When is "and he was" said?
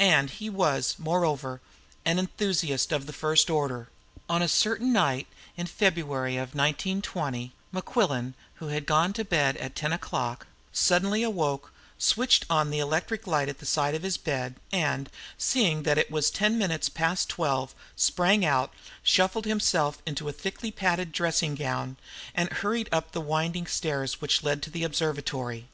0.00-0.94